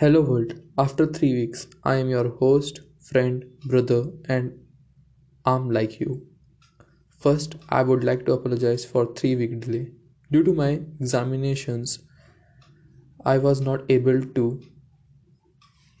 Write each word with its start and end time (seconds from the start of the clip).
Hello 0.00 0.20
world. 0.20 0.52
After 0.78 1.06
3 1.06 1.32
weeks, 1.34 1.66
I 1.82 1.96
am 1.96 2.08
your 2.08 2.28
host, 2.40 2.82
friend, 3.00 3.44
brother 3.64 4.04
and 4.28 4.52
I'm 5.44 5.70
like 5.72 5.98
you. 5.98 6.24
First, 7.18 7.56
I 7.68 7.82
would 7.82 8.04
like 8.04 8.24
to 8.26 8.34
apologize 8.34 8.84
for 8.84 9.06
3 9.12 9.34
week 9.40 9.58
delay. 9.58 9.90
Due 10.30 10.44
to 10.44 10.52
my 10.52 10.68
examinations, 11.00 11.98
I 13.24 13.38
was 13.38 13.60
not 13.60 13.90
able 13.96 14.22
to 14.36 14.60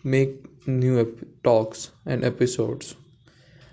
make 0.04 0.46
new 0.68 1.00
ep- 1.00 1.26
talks 1.42 1.90
and 2.06 2.24
episodes. 2.24 2.94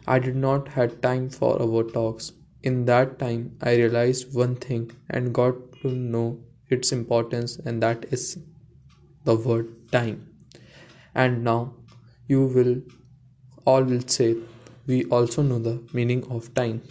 I 0.07 0.17
did 0.17 0.35
not 0.47 0.69
had 0.69 1.03
time 1.03 1.29
for 1.29 1.53
our 1.61 1.83
talks. 1.83 2.31
In 2.63 2.83
that 2.85 3.19
time, 3.19 3.45
I 3.61 3.75
realized 3.75 4.33
one 4.33 4.55
thing 4.55 4.89
and 5.07 5.35
got 5.43 5.63
to 5.83 5.91
know 5.91 6.39
its 6.71 6.91
importance 6.91 7.57
and 7.57 7.83
that 7.83 8.11
is 8.11 8.39
the 9.25 9.35
word 9.35 9.91
time. 9.91 10.17
And 11.13 11.43
now 11.43 11.73
you 12.27 12.45
will 12.45 12.81
all 13.65 13.83
will 13.83 14.07
say 14.15 14.35
we 14.87 15.03
also 15.05 15.41
know 15.41 15.59
the 15.59 15.75
meaning 15.93 16.23
of 16.29 16.53
time. 16.53 16.81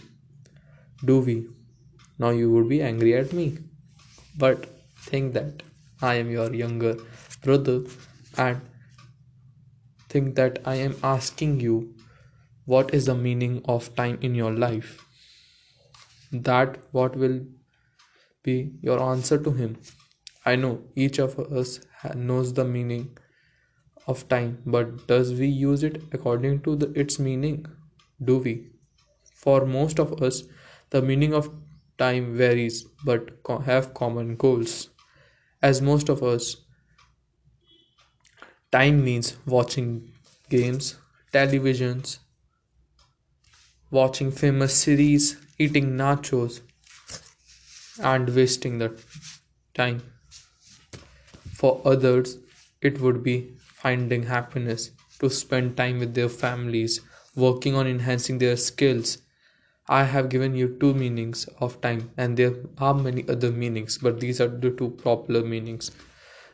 Do 1.03 1.19
we? 1.19 1.47
Now 2.19 2.29
you 2.29 2.51
would 2.51 2.69
be 2.69 2.81
angry 2.81 3.15
at 3.15 3.33
me. 3.33 3.57
But 4.37 4.65
think 5.09 5.33
that 5.33 5.61
i 6.01 6.15
am 6.21 6.29
your 6.35 6.53
younger 6.59 6.93
brother 7.43 7.75
and 8.45 8.61
think 10.13 10.33
that 10.39 10.57
i 10.71 10.73
am 10.85 10.95
asking 11.09 11.53
you 11.65 11.75
what 12.73 12.93
is 12.97 13.05
the 13.09 13.15
meaning 13.15 13.61
of 13.65 13.89
time 13.95 14.17
in 14.21 14.33
your 14.35 14.51
life? 14.51 15.05
That 16.31 16.79
what 16.91 17.15
will 17.15 17.41
be 18.43 18.71
your 18.81 18.99
answer 18.99 19.37
to 19.37 19.51
him 19.51 19.77
I 20.45 20.55
know 20.55 20.83
each 20.95 21.19
of 21.19 21.37
us 21.39 21.81
knows 22.15 22.53
the 22.53 22.63
meaning 22.63 23.17
of 24.07 24.27
time, 24.29 24.63
but 24.65 25.07
does 25.07 25.33
we 25.33 25.47
use 25.47 25.83
it 25.83 26.03
according 26.13 26.61
to 26.63 26.75
the, 26.75 26.91
its 26.99 27.19
meaning? 27.19 27.65
Do 28.23 28.37
we? 28.39 28.69
For 29.35 29.65
most 29.65 29.99
of 29.99 30.21
us, 30.23 30.43
the 30.91 31.01
meaning 31.01 31.33
of 31.33 31.51
time 31.97 32.35
varies 32.37 32.85
but 33.05 33.31
have 33.65 33.93
common 33.93 34.37
goals. 34.37 34.89
As 35.61 35.81
most 35.81 36.09
of 36.09 36.23
us, 36.23 36.57
time 38.71 39.03
means 39.03 39.37
watching 39.45 40.11
games, 40.49 40.95
televisions, 41.33 42.19
watching 43.89 44.29
famous 44.31 44.75
series, 44.75 45.37
eating 45.57 45.97
nachos, 45.97 46.61
and 48.01 48.29
wasting 48.35 48.77
the 48.79 48.97
time. 49.73 50.01
For 51.65 51.81
others, 51.83 52.37
it 52.79 53.01
would 53.01 53.23
be 53.23 53.55
finding 53.57 54.21
happiness, 54.21 54.91
to 55.17 55.31
spend 55.31 55.75
time 55.75 55.97
with 55.97 56.13
their 56.13 56.29
families, 56.29 57.01
working 57.35 57.73
on 57.73 57.87
enhancing 57.87 58.37
their 58.37 58.55
skills. 58.55 59.17
I 59.87 60.03
have 60.03 60.29
given 60.29 60.53
you 60.53 60.77
two 60.79 60.93
meanings 60.93 61.47
of 61.59 61.81
time, 61.81 62.11
and 62.17 62.37
there 62.37 62.53
are 62.77 62.93
many 62.93 63.27
other 63.27 63.51
meanings, 63.51 63.97
but 63.97 64.19
these 64.19 64.39
are 64.39 64.47
the 64.47 64.69
two 64.69 64.91
popular 64.91 65.41
meanings. 65.41 65.89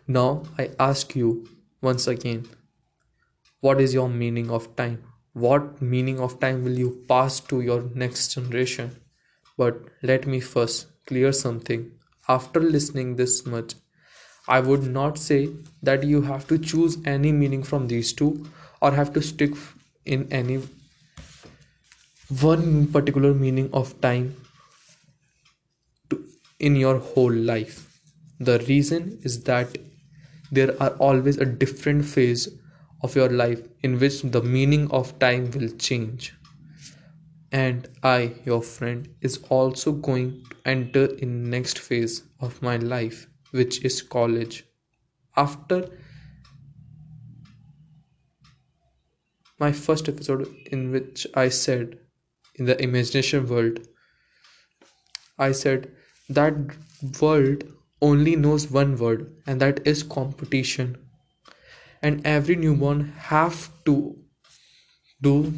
Now, 0.08 0.44
I 0.58 0.70
ask 0.80 1.14
you 1.14 1.46
once 1.82 2.08
again 2.08 2.48
what 3.60 3.82
is 3.82 3.94
your 3.94 4.08
meaning 4.08 4.50
of 4.50 4.74
time? 4.78 5.04
What 5.34 5.82
meaning 5.82 6.22
of 6.22 6.40
time 6.40 6.64
will 6.64 6.80
you 6.80 7.04
pass 7.10 7.42
to 7.52 7.60
your 7.60 7.82
next 7.94 8.34
generation? 8.34 8.96
But 9.58 9.78
let 10.02 10.26
me 10.26 10.40
first 10.40 10.88
clear 11.06 11.34
something. 11.34 11.92
After 12.30 12.62
listening 12.62 13.18
this 13.18 13.46
much, 13.46 13.74
I 14.48 14.60
would 14.60 14.84
not 14.84 15.18
say 15.18 15.50
that 15.84 16.04
you 16.04 16.22
have 16.24 16.48
to 16.48 16.58
choose 16.58 16.98
any 17.06 17.32
meaning 17.32 17.64
from 17.64 17.88
these 17.88 18.12
two 18.12 18.48
or 18.82 18.92
have 18.92 19.14
to 19.14 19.22
stick 19.22 19.54
in 20.06 20.28
any 20.32 20.62
one 22.40 22.88
particular 22.88 23.34
meaning 23.34 23.70
of 23.72 24.00
time 24.02 24.36
to, 26.10 26.24
in 26.60 26.76
your 26.76 26.98
whole 26.98 27.32
life. 27.32 27.88
The 28.40 28.60
reason 28.68 29.20
is 29.22 29.44
that 29.44 29.78
there 30.52 30.82
are 30.82 30.92
always 30.92 31.38
a 31.38 31.46
different 31.46 32.06
phase 32.06 32.50
of 33.04 33.16
your 33.16 33.30
life 33.30 33.62
in 33.84 34.00
which 34.00 34.22
the 34.24 34.42
meaning 34.42 34.90
of 34.92 35.18
time 35.20 35.52
will 35.52 35.70
change. 35.78 36.34
And 37.52 37.88
I, 38.02 38.34
your 38.46 38.62
friend, 38.62 39.08
is 39.22 39.40
also 39.50 39.92
going 39.92 40.44
to 40.50 40.56
enter 40.66 41.06
in 41.18 41.50
next 41.50 41.80
phase 41.80 42.24
of 42.40 42.62
my 42.62 42.78
life 42.78 43.28
which 43.52 43.84
is 43.84 44.02
college. 44.02 44.66
After 45.38 45.90
my 49.60 49.72
first 49.72 50.10
episode, 50.10 50.48
in 50.72 50.92
which 50.92 51.28
I 51.36 51.50
said 51.50 52.00
in 52.56 52.66
the 52.66 52.82
imagination 52.82 53.48
world, 53.48 53.80
I 55.38 55.52
said 55.52 55.92
that 56.30 56.54
world 57.22 57.64
only 58.02 58.36
knows 58.36 58.70
one 58.72 58.98
word, 58.98 59.36
and 59.46 59.62
that 59.62 59.86
is 59.86 60.04
competition. 60.04 60.98
And 62.02 62.26
every 62.26 62.56
newborn 62.56 63.14
have 63.18 63.70
to 63.86 64.18
do 65.22 65.54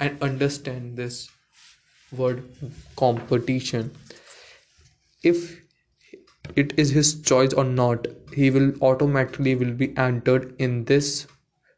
and 0.00 0.22
understand 0.22 0.96
this 0.96 1.28
word 2.10 2.42
competition. 2.96 3.94
If 5.22 5.63
it 6.56 6.72
is 6.78 6.90
his 6.90 7.20
choice 7.22 7.52
or 7.52 7.64
not 7.64 8.06
he 8.32 8.50
will 8.50 8.72
automatically 8.82 9.54
will 9.54 9.72
be 9.74 9.96
entered 9.96 10.54
in 10.58 10.84
this 10.86 11.26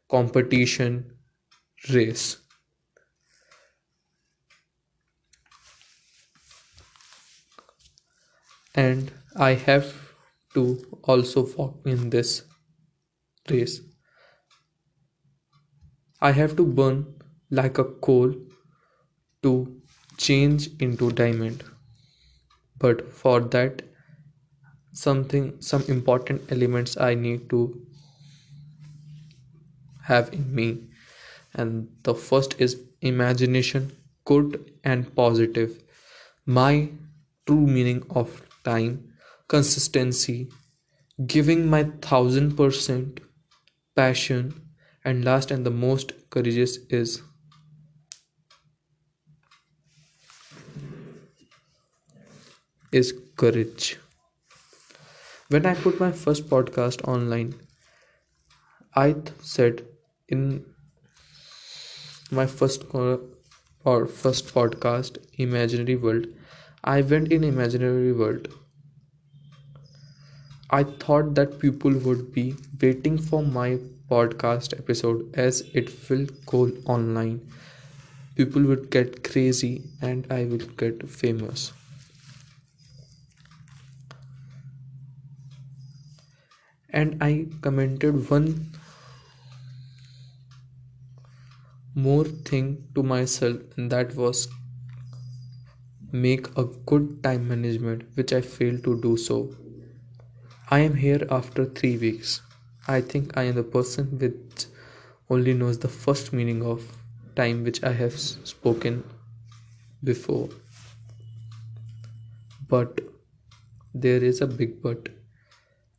competition 0.09 1.11
race. 1.93 2.37
And 8.75 9.11
i 9.35 9.55
have 9.55 9.93
to 10.53 10.77
also 11.03 11.45
walk 11.57 11.81
in 11.85 12.09
this 12.11 12.43
race. 13.49 13.81
I 16.21 16.31
have 16.33 16.55
to 16.57 16.63
burn 16.63 17.15
like 17.49 17.79
a 17.79 17.83
coal 17.83 18.35
to 19.41 19.81
change 20.17 20.69
into 20.79 21.11
diamond. 21.11 21.63
But 22.79 23.11
for 23.11 23.41
that 23.41 23.81
something 25.03 25.45
some 25.71 25.83
important 25.95 26.51
elements 26.57 26.97
i 27.09 27.13
need 27.25 27.49
to 27.49 27.61
have 30.07 30.33
in 30.33 30.53
me. 30.55 30.83
And 31.53 31.89
the 32.03 32.15
first 32.15 32.55
is 32.59 32.77
imagination 33.01 33.91
good 34.25 34.71
and 34.83 35.13
positive. 35.15 35.83
My 36.45 36.89
true 37.45 37.67
meaning 37.67 38.05
of 38.09 38.41
time 38.63 39.13
consistency 39.47 40.49
giving 41.25 41.69
my 41.69 41.83
thousand 42.01 42.55
percent 42.57 43.21
passion 43.95 44.53
and 45.05 45.23
last 45.25 45.51
and 45.51 45.65
the 45.65 45.71
most 45.71 46.11
courageous 46.29 46.77
is 46.89 47.21
is 52.91 53.13
courage 53.35 53.97
when 55.49 55.65
I 55.65 55.73
put 55.75 55.99
my 55.99 56.11
first 56.11 56.49
podcast 56.49 57.05
online, 57.07 57.53
I 58.95 59.15
said 59.41 59.85
in 60.27 60.65
my 62.31 62.45
first 62.45 62.83
or 62.93 64.07
first 64.07 64.53
podcast, 64.53 65.17
Imaginary 65.37 65.95
World, 65.95 66.27
I 66.83 67.01
went 67.01 67.31
in 67.31 67.43
Imaginary 67.43 68.13
World. 68.13 68.47
I 70.69 70.83
thought 70.83 71.35
that 71.35 71.59
people 71.59 71.91
would 71.91 72.31
be 72.31 72.55
waiting 72.81 73.17
for 73.17 73.43
my 73.43 73.79
podcast 74.09 74.77
episode 74.79 75.35
as 75.35 75.59
it 75.73 76.09
will 76.09 76.25
go 76.45 76.69
online. 76.85 77.41
People 78.35 78.63
would 78.63 78.89
get 78.91 79.23
crazy 79.23 79.83
and 80.01 80.27
I 80.31 80.45
will 80.45 80.65
get 80.77 81.09
famous. 81.09 81.73
And 86.89 87.21
I 87.21 87.47
commented 87.61 88.29
one 88.29 88.71
more 91.95 92.25
thing 92.25 92.87
to 92.95 93.03
myself 93.03 93.57
and 93.75 93.91
that 93.91 94.15
was 94.15 94.47
make 96.11 96.47
a 96.57 96.63
good 96.85 97.21
time 97.23 97.47
management 97.47 98.03
which 98.15 98.31
I 98.31 98.41
failed 98.41 98.83
to 98.85 99.01
do 99.01 99.17
so. 99.17 99.55
I 100.69 100.79
am 100.79 100.95
here 100.95 101.25
after 101.29 101.65
3 101.65 101.97
weeks. 101.97 102.41
I 102.87 103.01
think 103.01 103.35
I 103.37 103.43
am 103.43 103.55
the 103.55 103.63
person 103.63 104.17
which 104.19 104.65
only 105.29 105.53
knows 105.53 105.79
the 105.79 105.89
first 105.89 106.31
meaning 106.31 106.63
of 106.63 106.83
time 107.35 107.63
which 107.63 107.83
I 107.83 107.91
have 107.91 108.17
spoken 108.17 109.03
before. 110.03 110.49
But 112.69 113.01
there 113.93 114.23
is 114.23 114.41
a 114.41 114.47
big 114.47 114.81
but 114.81 115.09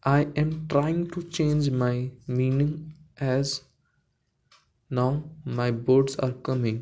I 0.08 0.20
am 0.42 0.50
trying 0.68 1.10
to 1.10 1.22
change 1.36 1.70
my 1.70 2.10
meaning 2.26 2.94
as 3.18 3.64
now 4.88 5.08
my 5.44 5.70
boards 5.70 6.16
are 6.16 6.32
coming 6.32 6.78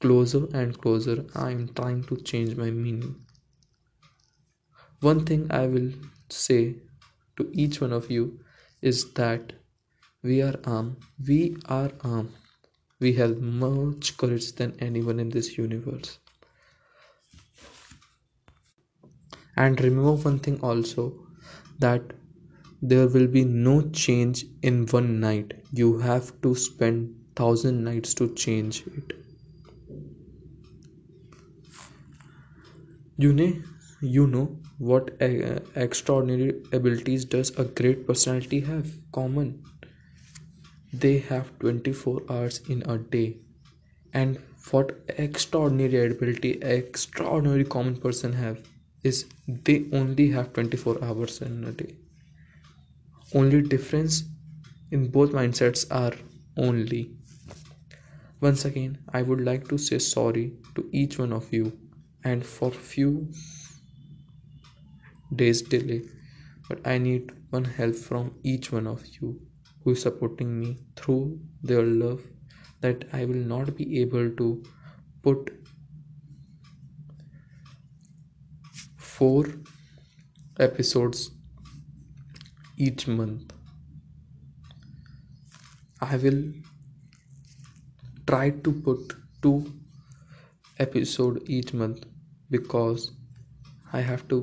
closer 0.00 0.46
and 0.52 0.76
closer. 0.76 1.26
I 1.34 1.50
am 1.52 1.68
trying 1.74 2.02
to 2.04 2.16
change 2.16 2.56
my 2.56 2.70
meaning. 2.70 3.14
One 5.00 5.24
thing 5.24 5.46
I 5.50 5.66
will 5.66 5.92
say 6.30 6.76
to 7.36 7.48
each 7.52 7.80
one 7.80 7.92
of 7.92 8.10
you 8.10 8.40
is 8.82 9.12
that 9.12 9.52
we 10.22 10.42
are 10.42 10.58
armed. 10.64 10.96
We 11.28 11.56
are 11.66 11.92
armed. 12.00 12.32
We 12.98 13.12
have 13.14 13.40
much 13.40 14.16
courage 14.16 14.52
than 14.52 14.76
anyone 14.80 15.20
in 15.20 15.28
this 15.28 15.56
universe. 15.56 16.18
And 19.56 19.80
remember 19.80 20.14
one 20.30 20.40
thing 20.40 20.60
also 20.60 21.12
that 21.78 22.17
there 22.82 23.08
will 23.08 23.26
be 23.26 23.44
no 23.44 23.82
change 23.90 24.44
in 24.62 24.86
one 24.86 25.20
night. 25.20 25.54
You 25.72 25.98
have 25.98 26.40
to 26.42 26.54
spend 26.54 27.14
thousand 27.36 27.84
nights 27.84 28.14
to 28.14 28.34
change 28.34 28.84
it. 28.86 29.12
You 33.16 33.32
know, 33.32 33.52
you 34.00 34.26
know 34.26 34.56
what 34.78 35.10
uh, 35.20 35.58
extraordinary 35.74 36.62
abilities 36.72 37.24
does 37.24 37.50
a 37.58 37.64
great 37.64 38.06
personality 38.06 38.60
have 38.60 38.86
common 39.10 39.64
they 40.92 41.18
have 41.18 41.50
24 41.58 42.22
hours 42.30 42.60
in 42.68 42.82
a 42.82 42.96
day 42.98 43.36
and 44.12 44.38
what 44.70 44.92
extraordinary 45.08 46.10
ability 46.12 46.52
extraordinary 46.62 47.64
common 47.64 47.96
person 47.96 48.32
have 48.32 48.60
is 49.02 49.26
they 49.46 49.86
only 49.92 50.30
have 50.30 50.52
24 50.52 51.02
hours 51.04 51.40
in 51.42 51.64
a 51.64 51.72
day 51.72 51.94
only 53.34 53.62
difference 53.62 54.24
in 54.90 55.10
both 55.10 55.30
mindsets 55.32 55.86
are 55.90 56.14
only. 56.56 57.16
Once 58.40 58.64
again 58.64 58.98
i 59.12 59.22
would 59.22 59.40
like 59.40 59.68
to 59.68 59.78
say 59.78 59.98
sorry 59.98 60.56
to 60.74 60.88
each 60.92 61.18
one 61.20 61.32
of 61.32 61.52
you 61.52 61.78
and 62.24 62.44
for 62.44 62.70
few 62.72 63.28
days 65.40 65.60
delay 65.74 65.98
but 66.68 66.86
i 66.92 66.96
need 67.06 67.30
one 67.56 67.68
help 67.78 67.94
from 68.08 68.26
each 68.52 68.70
one 68.76 68.86
of 68.92 69.04
you 69.16 69.30
who 69.82 69.92
is 69.96 70.02
supporting 70.06 70.50
me 70.60 70.70
through 70.96 71.22
their 71.70 71.84
love 72.04 72.22
that 72.86 73.04
i 73.20 73.24
will 73.24 73.44
not 73.54 73.74
be 73.80 73.86
able 74.02 74.30
to 74.42 74.48
put 75.22 75.50
four 78.96 79.44
episodes 80.60 81.30
each 82.86 83.06
month 83.20 83.52
i 86.00 86.16
will 86.24 86.42
try 88.32 88.48
to 88.50 88.72
put 88.88 89.14
two 89.42 89.56
episode 90.86 91.42
each 91.58 91.72
month 91.74 92.04
because 92.50 93.12
i 93.92 94.00
have 94.10 94.26
to 94.34 94.40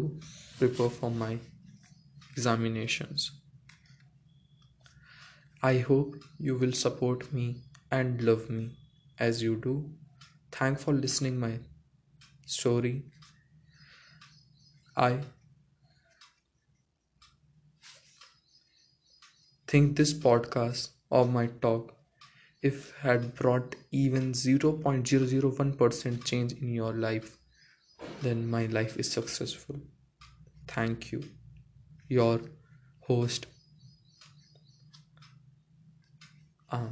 prepare 0.59 0.89
for 0.89 1.11
my 1.11 1.37
examinations. 2.35 3.31
I 5.63 5.77
hope 5.79 6.15
you 6.37 6.55
will 6.57 6.73
support 6.73 7.31
me 7.33 7.61
and 7.91 8.21
love 8.21 8.49
me 8.49 8.71
as 9.19 9.41
you 9.41 9.55
do. 9.55 9.89
Thank 10.51 10.79
for 10.79 10.93
listening 10.93 11.39
my 11.39 11.59
story. 12.45 13.05
I 14.97 15.19
think 19.75 19.95
this 19.97 20.13
podcast 20.27 20.89
or 21.09 21.25
my 21.37 21.47
talk 21.67 21.93
if 22.71 22.91
had 23.07 23.33
brought 23.35 23.75
even 23.91 24.31
0.001% 24.33 26.25
change 26.25 26.53
in 26.53 26.73
your 26.73 26.93
life 26.93 27.37
then 28.21 28.47
my 28.57 28.65
life 28.79 28.97
is 28.97 29.11
successful 29.11 29.81
Thank 30.67 31.11
you. 31.11 31.23
Your 32.09 32.41
host. 33.01 33.47
Uh, 36.71 36.87